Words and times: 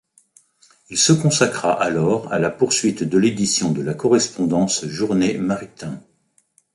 Il 0.89 0.97
se 0.97 1.13
consacra 1.13 1.73
alors 1.79 2.33
à 2.33 2.39
la 2.39 2.49
poursuite 2.49 3.03
de 3.03 3.19
l'édition 3.19 3.69
de 3.69 3.83
la 3.83 3.93
correspondance 3.93 4.87
Journet-Maritain. 4.87 6.01